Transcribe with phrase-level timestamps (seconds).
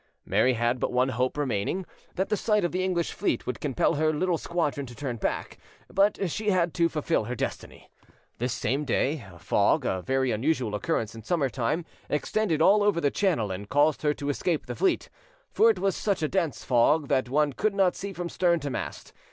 [0.25, 3.93] Mary had but one hope remaining, that the sight of the English fleet would compel
[3.93, 5.59] her little squadron to turn back;
[5.93, 7.87] but she had to fulfil her destiny.
[8.39, 12.99] This same day, a fog, a very unusual occurrence in summer time, extended all over
[12.99, 15.07] the Channel, and caused her to escape the fleet;
[15.51, 18.71] for it was such a dense fog that one could not see from stern to
[18.71, 19.13] mast.